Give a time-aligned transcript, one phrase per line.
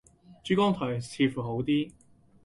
[0.43, 1.91] 珠江台似乎好啲